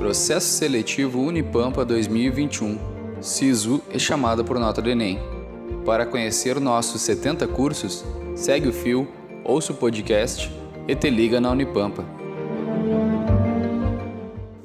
[0.00, 3.20] Processo Seletivo Unipampa 2021.
[3.20, 5.18] SISU é chamada por nota do Enem.
[5.84, 8.02] Para conhecer nossos 70 cursos,
[8.34, 9.06] segue o fio,
[9.44, 10.50] ouça o podcast
[10.88, 12.02] e te liga na Unipampa.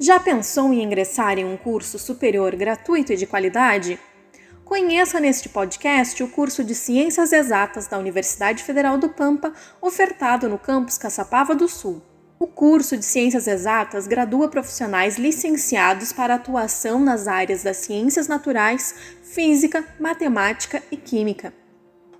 [0.00, 3.98] Já pensou em ingressar em um curso superior gratuito e de qualidade?
[4.64, 10.56] Conheça neste podcast o curso de Ciências Exatas da Universidade Federal do Pampa, ofertado no
[10.56, 12.02] campus Caçapava do Sul.
[12.38, 18.94] O curso de Ciências Exatas gradua profissionais licenciados para atuação nas áreas das ciências naturais,
[19.22, 21.54] física, matemática e química.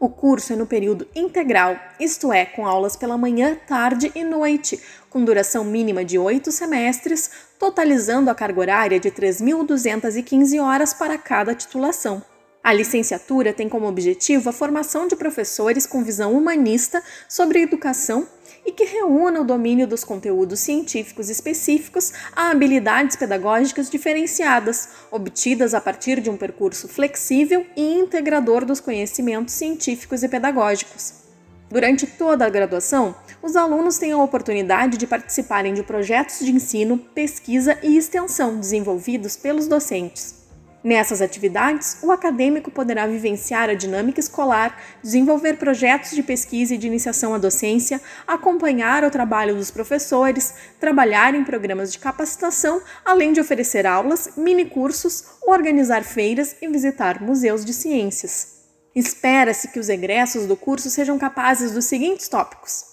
[0.01, 4.81] O curso é no período integral, isto é, com aulas pela manhã, tarde e noite,
[5.11, 11.55] com duração mínima de oito semestres, totalizando a carga horária de 3.215 horas para cada
[11.55, 12.23] titulação.
[12.67, 18.27] A licenciatura tem como objetivo a formação de professores com visão humanista sobre educação
[18.67, 25.81] e que reúna o domínio dos conteúdos científicos específicos a habilidades pedagógicas diferenciadas, obtidas a
[25.81, 31.23] partir de um percurso flexível e integrador dos conhecimentos científicos e pedagógicos.
[31.71, 36.99] Durante toda a graduação, os alunos têm a oportunidade de participarem de projetos de ensino,
[36.99, 40.46] pesquisa e extensão desenvolvidos pelos docentes.
[40.87, 46.87] Nessas atividades, o acadêmico poderá vivenciar a dinâmica escolar, desenvolver projetos de pesquisa e de
[46.87, 53.41] iniciação à docência, acompanhar o trabalho dos professores, trabalhar em programas de capacitação, além de
[53.41, 58.69] oferecer aulas, minicursos, organizar feiras e visitar museus de ciências.
[58.95, 62.85] Espera-se que os egressos do curso sejam capazes dos seguintes tópicos: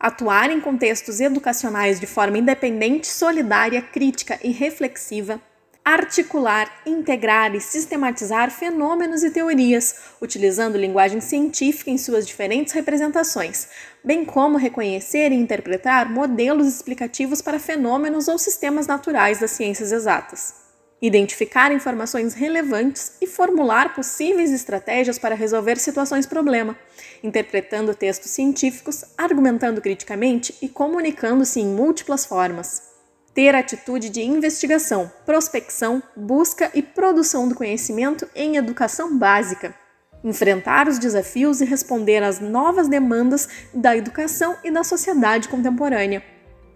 [0.00, 5.38] atuar em contextos educacionais de forma independente, solidária, crítica e reflexiva
[5.84, 13.66] articular, integrar e sistematizar fenômenos e teorias, utilizando linguagem científica em suas diferentes representações,
[14.02, 20.54] bem como reconhecer e interpretar modelos explicativos para fenômenos ou sistemas naturais das ciências exatas.
[21.00, 26.78] Identificar informações relevantes e formular possíveis estratégias para resolver situações problema,
[27.24, 32.91] interpretando textos científicos, argumentando criticamente e comunicando-se em múltiplas formas
[33.34, 39.74] ter atitude de investigação, prospecção, busca e produção do conhecimento em educação básica,
[40.22, 46.22] enfrentar os desafios e responder às novas demandas da educação e da sociedade contemporânea.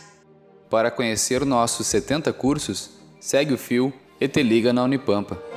[0.69, 5.52] Para conhecer nossos 70 cursos, segue o fio e te liga na Unipampa.